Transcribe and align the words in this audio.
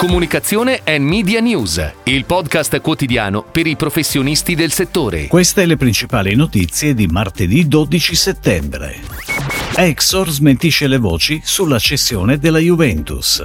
Comunicazione 0.00 0.80
e 0.82 0.98
Media 0.98 1.40
News, 1.40 1.92
il 2.04 2.24
podcast 2.24 2.80
quotidiano 2.80 3.42
per 3.42 3.66
i 3.66 3.76
professionisti 3.76 4.54
del 4.54 4.72
settore. 4.72 5.26
Queste 5.26 5.66
le 5.66 5.76
principali 5.76 6.34
notizie 6.34 6.94
di 6.94 7.06
martedì 7.06 7.68
12 7.68 8.14
settembre. 8.14 8.98
Exor 9.76 10.30
smentisce 10.30 10.86
le 10.86 10.96
voci 10.96 11.42
sulla 11.44 11.78
cessione 11.78 12.38
della 12.38 12.60
Juventus. 12.60 13.44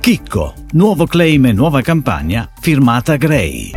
Chicco, 0.00 0.54
nuovo 0.72 1.06
claim 1.06 1.46
e 1.46 1.52
nuova 1.52 1.82
campagna 1.82 2.50
firmata 2.60 3.14
Gray. 3.14 3.70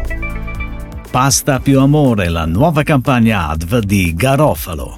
Pasta 1.11 1.59
più 1.59 1.79
amore, 1.79 2.27
la 2.29 2.45
nuova 2.45 2.81
campagna 2.81 3.49
ADV 3.49 3.81
di 3.81 4.15
Garofalo. 4.15 4.97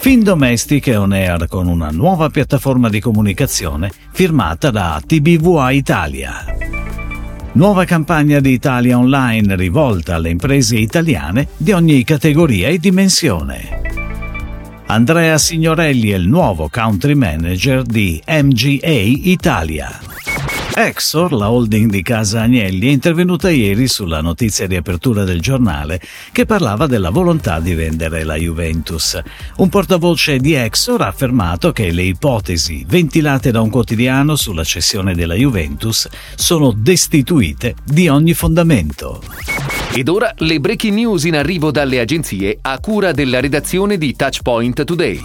Fin 0.00 0.22
Domestic 0.22 0.88
è 0.88 0.98
on 0.98 1.12
air 1.12 1.46
con 1.46 1.68
una 1.68 1.90
nuova 1.90 2.30
piattaforma 2.30 2.88
di 2.88 3.00
comunicazione 3.00 3.92
firmata 4.12 4.70
da 4.70 4.98
TBVA 5.06 5.72
Italia. 5.72 6.42
Nuova 7.52 7.84
campagna 7.84 8.40
di 8.40 8.50
Italia 8.50 8.96
Online 8.96 9.54
rivolta 9.56 10.14
alle 10.14 10.30
imprese 10.30 10.78
italiane 10.78 11.48
di 11.54 11.72
ogni 11.72 12.02
categoria 12.04 12.68
e 12.68 12.78
dimensione. 12.78 13.82
Andrea 14.86 15.36
Signorelli 15.36 16.08
è 16.12 16.16
il 16.16 16.28
nuovo 16.28 16.70
country 16.70 17.14
manager 17.14 17.82
di 17.82 18.22
MGA 18.26 18.88
Italia. 18.88 20.09
Exor, 20.86 21.32
la 21.32 21.50
holding 21.50 21.90
di 21.90 22.00
Casa 22.00 22.40
Agnelli, 22.40 22.88
è 22.88 22.90
intervenuta 22.90 23.50
ieri 23.50 23.86
sulla 23.86 24.22
notizia 24.22 24.66
di 24.66 24.76
apertura 24.76 25.24
del 25.24 25.40
giornale 25.40 26.00
che 26.32 26.46
parlava 26.46 26.86
della 26.86 27.10
volontà 27.10 27.60
di 27.60 27.74
vendere 27.74 28.24
la 28.24 28.36
Juventus. 28.36 29.20
Un 29.56 29.68
portavoce 29.68 30.38
di 30.38 30.54
Exor 30.54 31.02
ha 31.02 31.08
affermato 31.08 31.72
che 31.72 31.90
le 31.90 32.04
ipotesi 32.04 32.84
ventilate 32.88 33.50
da 33.50 33.60
un 33.60 33.68
quotidiano 33.68 34.36
sulla 34.36 34.64
cessione 34.64 35.14
della 35.14 35.34
Juventus 35.34 36.08
sono 36.34 36.72
destituite 36.72 37.74
di 37.84 38.08
ogni 38.08 38.32
fondamento. 38.32 39.22
Ed 39.92 40.08
ora 40.08 40.32
le 40.38 40.60
breaking 40.60 40.94
news 40.94 41.24
in 41.24 41.36
arrivo 41.36 41.70
dalle 41.70 42.00
agenzie 42.00 42.58
a 42.62 42.78
cura 42.78 43.12
della 43.12 43.40
redazione 43.40 43.98
di 43.98 44.16
Touchpoint 44.16 44.84
Today. 44.84 45.20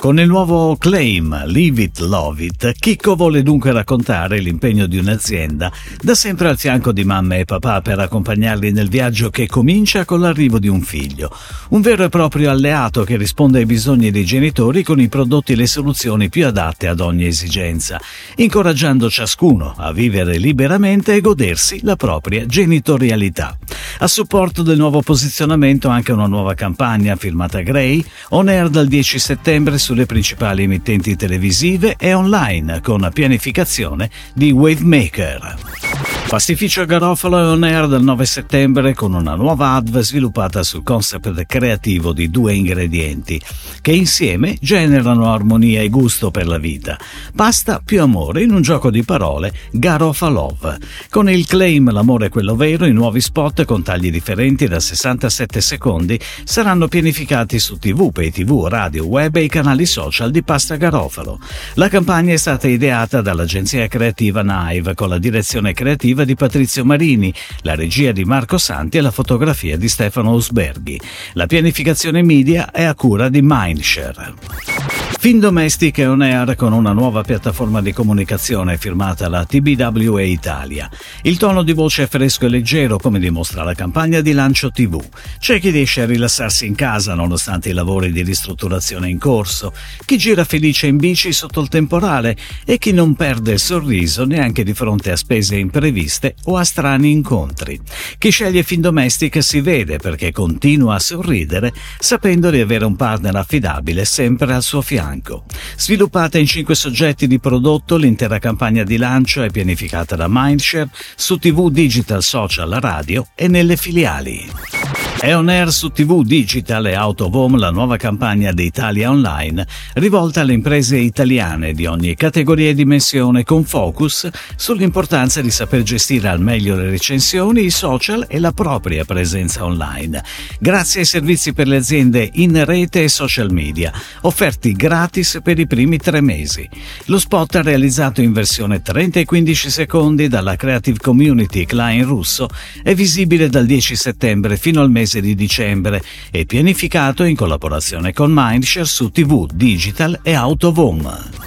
Con 0.00 0.18
il 0.18 0.28
nuovo 0.28 0.78
claim 0.78 1.44
Leave 1.44 1.82
It 1.82 1.98
Love 1.98 2.42
It, 2.42 2.72
Chicco 2.78 3.16
vuole 3.16 3.42
dunque 3.42 3.70
raccontare 3.70 4.38
l'impegno 4.38 4.86
di 4.86 4.96
un'azienda 4.96 5.70
da 6.00 6.14
sempre 6.14 6.48
al 6.48 6.56
fianco 6.56 6.90
di 6.90 7.04
mamma 7.04 7.36
e 7.36 7.44
papà 7.44 7.82
per 7.82 7.98
accompagnarli 7.98 8.72
nel 8.72 8.88
viaggio 8.88 9.28
che 9.28 9.46
comincia 9.46 10.06
con 10.06 10.20
l'arrivo 10.20 10.58
di 10.58 10.68
un 10.68 10.80
figlio. 10.80 11.30
Un 11.68 11.82
vero 11.82 12.04
e 12.04 12.08
proprio 12.08 12.50
alleato 12.50 13.04
che 13.04 13.18
risponde 13.18 13.58
ai 13.58 13.66
bisogni 13.66 14.10
dei 14.10 14.24
genitori 14.24 14.82
con 14.82 14.98
i 15.00 15.08
prodotti 15.08 15.52
e 15.52 15.56
le 15.56 15.66
soluzioni 15.66 16.30
più 16.30 16.46
adatte 16.46 16.86
ad 16.86 17.00
ogni 17.00 17.26
esigenza, 17.26 18.00
incoraggiando 18.36 19.10
ciascuno 19.10 19.74
a 19.76 19.92
vivere 19.92 20.38
liberamente 20.38 21.14
e 21.14 21.20
godersi 21.20 21.80
la 21.82 21.96
propria 21.96 22.46
genitorialità. 22.46 23.58
A 23.98 24.06
supporto 24.06 24.62
del 24.62 24.78
nuovo 24.78 25.02
posizionamento 25.02 25.88
anche 25.88 26.12
una 26.12 26.26
nuova 26.26 26.54
campagna 26.54 27.16
firmata 27.16 27.60
Gray, 27.60 28.02
on 28.30 28.48
air 28.48 28.70
dal 28.70 28.86
10 28.86 29.18
settembre 29.18 29.76
sulle 29.90 30.06
principali 30.06 30.62
emittenti 30.62 31.16
televisive 31.16 31.96
e 31.98 32.14
online 32.14 32.80
con 32.80 33.10
pianificazione 33.12 34.08
di 34.32 34.52
Wavemaker. 34.52 36.09
Pastificio 36.30 36.86
Garofalo 36.86 37.40
è 37.40 37.44
on 37.44 37.64
air 37.64 37.88
dal 37.88 38.04
9 38.04 38.24
settembre 38.24 38.94
con 38.94 39.14
una 39.14 39.34
nuova 39.34 39.72
adv 39.72 39.98
sviluppata 39.98 40.62
sul 40.62 40.84
concept 40.84 41.44
creativo 41.44 42.12
di 42.12 42.30
due 42.30 42.54
ingredienti 42.54 43.42
che 43.80 43.90
insieme 43.90 44.56
generano 44.60 45.32
armonia 45.32 45.82
e 45.82 45.88
gusto 45.88 46.30
per 46.30 46.46
la 46.46 46.58
vita. 46.58 46.96
Pasta 47.34 47.82
più 47.84 48.00
amore 48.00 48.44
in 48.44 48.52
un 48.52 48.62
gioco 48.62 48.92
di 48.92 49.02
parole 49.02 49.52
Garofalov. 49.72 50.76
Con 51.08 51.28
il 51.28 51.46
claim 51.46 51.90
L'amore 51.90 52.26
è 52.26 52.28
quello 52.28 52.54
vero, 52.54 52.86
i 52.86 52.92
nuovi 52.92 53.20
spot 53.20 53.64
con 53.64 53.82
tagli 53.82 54.12
differenti 54.12 54.68
da 54.68 54.78
67 54.78 55.60
secondi 55.60 56.20
saranno 56.44 56.86
pianificati 56.86 57.58
su 57.58 57.76
TV, 57.76 58.12
pay 58.12 58.30
TV, 58.30 58.66
radio, 58.68 59.04
web 59.04 59.34
e 59.34 59.42
i 59.42 59.48
canali 59.48 59.84
social 59.84 60.30
di 60.30 60.44
Pasta 60.44 60.76
Garofalo. 60.76 61.40
La 61.74 61.88
campagna 61.88 62.32
è 62.32 62.36
stata 62.36 62.68
ideata 62.68 63.20
dall'agenzia 63.20 63.88
creativa 63.88 64.42
Naive 64.42 64.94
con 64.94 65.08
la 65.08 65.18
direzione 65.18 65.72
creativa 65.72 66.18
di 66.24 66.34
Patrizio 66.34 66.84
Marini, 66.84 67.32
la 67.62 67.74
regia 67.74 68.12
di 68.12 68.24
Marco 68.24 68.58
Santi 68.58 68.98
e 68.98 69.00
la 69.00 69.10
fotografia 69.10 69.76
di 69.76 69.88
Stefano 69.88 70.30
Osberghi. 70.30 71.00
La 71.34 71.46
pianificazione 71.46 72.22
media 72.22 72.70
è 72.70 72.84
a 72.84 72.94
cura 72.94 73.28
di 73.28 73.40
Mindshare. 73.42 74.79
Fin 75.20 75.38
Domestic 75.38 75.98
è 75.98 76.08
on 76.08 76.22
air 76.22 76.54
con 76.56 76.72
una 76.72 76.92
nuova 76.92 77.20
piattaforma 77.20 77.82
di 77.82 77.92
comunicazione 77.92 78.78
firmata 78.78 79.28
la 79.28 79.44
TBWA 79.44 80.22
Italia. 80.22 80.88
Il 81.24 81.36
tono 81.36 81.62
di 81.62 81.74
voce 81.74 82.04
è 82.04 82.08
fresco 82.08 82.46
e 82.46 82.48
leggero 82.48 82.96
come 82.96 83.18
dimostra 83.18 83.62
la 83.62 83.74
campagna 83.74 84.22
di 84.22 84.32
lancio 84.32 84.70
TV. 84.70 84.98
C'è 85.38 85.60
chi 85.60 85.68
riesce 85.68 86.00
a 86.00 86.06
rilassarsi 86.06 86.64
in 86.64 86.74
casa 86.74 87.12
nonostante 87.12 87.68
i 87.68 87.74
lavori 87.74 88.12
di 88.12 88.22
ristrutturazione 88.22 89.10
in 89.10 89.18
corso, 89.18 89.74
chi 90.06 90.16
gira 90.16 90.44
felice 90.44 90.86
in 90.86 90.96
bici 90.96 91.34
sotto 91.34 91.60
il 91.60 91.68
temporale 91.68 92.34
e 92.64 92.78
chi 92.78 92.92
non 92.92 93.14
perde 93.14 93.52
il 93.52 93.60
sorriso 93.60 94.24
neanche 94.24 94.64
di 94.64 94.72
fronte 94.72 95.10
a 95.10 95.16
spese 95.16 95.56
impreviste 95.56 96.34
o 96.44 96.56
a 96.56 96.64
strani 96.64 97.10
incontri. 97.10 97.78
Chi 98.16 98.30
sceglie 98.30 98.62
Fin 98.62 98.80
Domestic 98.80 99.42
si 99.42 99.60
vede 99.60 99.98
perché 99.98 100.32
continua 100.32 100.94
a 100.94 100.98
sorridere 100.98 101.74
sapendo 101.98 102.48
di 102.48 102.60
avere 102.60 102.86
un 102.86 102.96
partner 102.96 103.36
affidabile 103.36 104.06
sempre 104.06 104.54
al 104.54 104.62
suo 104.62 104.80
fianco 104.80 105.08
fianco. 105.10 105.44
Sviluppata 105.76 106.38
in 106.38 106.46
cinque 106.46 106.74
soggetti 106.74 107.26
di 107.26 107.40
prodotto, 107.40 107.96
l'intera 107.96 108.38
campagna 108.38 108.84
di 108.84 108.96
lancio 108.96 109.42
è 109.42 109.50
pianificata 109.50 110.16
da 110.16 110.26
Mindshare 110.28 110.90
su 111.16 111.36
TV, 111.36 111.70
digital, 111.70 112.22
social, 112.22 112.70
radio 112.80 113.26
e 113.34 113.48
nelle 113.48 113.76
filiali. 113.76 114.79
È 115.22 115.36
on 115.36 115.50
air 115.50 115.70
su 115.70 115.90
TV 115.90 116.24
Digital 116.24 116.86
e 116.86 116.96
Out 116.96 117.20
of 117.20 117.34
Home 117.34 117.58
la 117.58 117.70
nuova 117.70 117.98
campagna 117.98 118.52
di 118.52 118.64
Italia 118.64 119.10
Online 119.10 119.66
rivolta 119.96 120.40
alle 120.40 120.54
imprese 120.54 120.96
italiane 120.96 121.74
di 121.74 121.84
ogni 121.84 122.14
categoria 122.14 122.70
e 122.70 122.74
dimensione 122.74 123.44
con 123.44 123.64
focus 123.64 124.30
sull'importanza 124.56 125.42
di 125.42 125.50
saper 125.50 125.82
gestire 125.82 126.28
al 126.28 126.40
meglio 126.40 126.74
le 126.74 126.88
recensioni, 126.88 127.66
i 127.66 127.70
social 127.70 128.24
e 128.30 128.38
la 128.38 128.52
propria 128.52 129.04
presenza 129.04 129.62
online. 129.62 130.24
Grazie 130.58 131.00
ai 131.00 131.06
servizi 131.06 131.52
per 131.52 131.68
le 131.68 131.76
aziende 131.76 132.26
in 132.36 132.64
rete 132.64 133.02
e 133.02 133.08
social 133.10 133.52
media, 133.52 133.92
offerti 134.22 134.72
gratis 134.72 135.40
per 135.42 135.58
i 135.58 135.66
primi 135.66 135.98
tre 135.98 136.22
mesi. 136.22 136.66
Lo 137.06 137.18
spot 137.18 137.56
realizzato 137.56 138.22
in 138.22 138.32
versione 138.32 138.80
30 138.80 139.20
e 139.20 139.24
15 139.26 139.68
secondi 139.68 140.28
dalla 140.28 140.56
Creative 140.56 140.96
Community 140.98 141.66
Klein 141.66 142.06
Russo 142.06 142.48
è 142.82 142.94
visibile 142.94 143.50
dal 143.50 143.66
10 143.66 143.96
settembre 143.96 144.56
fino 144.56 144.80
al 144.80 144.90
mese 144.90 145.08
mese 145.10 145.20
di 145.20 145.34
dicembre 145.34 146.00
e 146.30 146.46
pianificato 146.46 147.24
in 147.24 147.34
collaborazione 147.34 148.12
con 148.12 148.30
Mindshare 148.32 148.86
su 148.86 149.10
TV, 149.10 149.50
Digital 149.52 150.20
e 150.22 150.36
Home. 150.36 151.39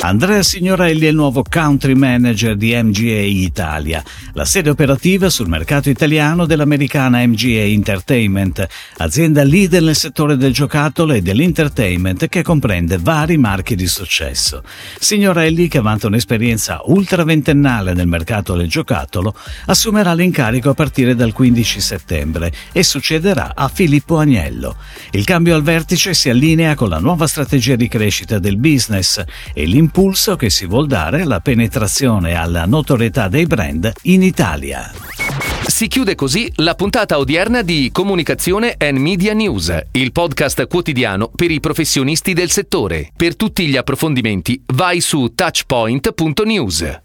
Andrea 0.00 0.42
Signorelli 0.42 1.06
è 1.06 1.08
il 1.08 1.14
nuovo 1.14 1.42
country 1.42 1.94
manager 1.94 2.54
di 2.54 2.74
MGA 2.74 3.18
Italia, 3.18 4.04
la 4.34 4.44
sede 4.44 4.68
operativa 4.68 5.30
sul 5.30 5.48
mercato 5.48 5.88
italiano 5.88 6.44
dell'americana 6.44 7.26
MGA 7.26 7.62
Entertainment, 7.62 8.64
azienda 8.98 9.42
leader 9.42 9.82
nel 9.82 9.96
settore 9.96 10.36
del 10.36 10.52
giocattolo 10.52 11.14
e 11.14 11.22
dell'entertainment 11.22 12.28
che 12.28 12.42
comprende 12.42 12.98
vari 12.98 13.38
marchi 13.38 13.74
di 13.74 13.86
successo. 13.86 14.62
Signorelli, 15.00 15.66
che 15.66 15.80
vanta 15.80 16.08
un'esperienza 16.08 16.82
ultraventennale 16.84 17.94
nel 17.94 18.06
mercato 18.06 18.54
del 18.54 18.68
giocattolo, 18.68 19.34
assumerà 19.64 20.12
l'incarico 20.12 20.70
a 20.70 20.74
partire 20.74 21.14
dal 21.14 21.32
15 21.32 21.80
settembre 21.80 22.52
e 22.70 22.84
succederà 22.84 23.54
a 23.56 23.68
Filippo 23.68 24.18
Agnello. 24.18 24.76
Il 25.12 25.24
cambio 25.24 25.56
al 25.56 25.62
vertice 25.62 26.12
si 26.12 26.28
allinea 26.28 26.74
con 26.74 26.90
la 26.90 26.98
nuova 26.98 27.26
strategia 27.26 27.76
di 27.76 27.88
crescita 27.88 28.38
del 28.38 28.58
business 28.58 29.24
e 29.52 29.64
l'impegno 29.64 29.85
l'impulso 29.86 30.34
che 30.34 30.50
si 30.50 30.66
vuol 30.66 30.88
dare 30.88 31.22
alla 31.22 31.38
penetrazione 31.38 32.30
e 32.30 32.34
alla 32.34 32.66
notorietà 32.66 33.28
dei 33.28 33.46
brand 33.46 33.92
in 34.02 34.22
Italia. 34.22 34.90
Si 35.64 35.86
chiude 35.86 36.16
così 36.16 36.50
la 36.56 36.74
puntata 36.74 37.18
odierna 37.18 37.62
di 37.62 37.90
Comunicazione 37.92 38.74
and 38.78 38.98
Media 38.98 39.32
News, 39.32 39.72
il 39.92 40.10
podcast 40.10 40.66
quotidiano 40.66 41.30
per 41.32 41.52
i 41.52 41.60
professionisti 41.60 42.32
del 42.32 42.50
settore. 42.50 43.12
Per 43.14 43.36
tutti 43.36 43.66
gli 43.66 43.76
approfondimenti 43.76 44.60
vai 44.74 45.00
su 45.00 45.32
touchpoint.news. 45.34 47.00